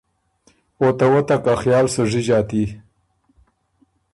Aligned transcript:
او 0.79 0.87
ته 0.97 1.05
وتک 1.11 1.45
ا 1.51 1.53
خیاله 1.61 1.89
سُو 1.93 2.03
ژی 2.11 2.21
ݫاتي۔ 2.27 2.63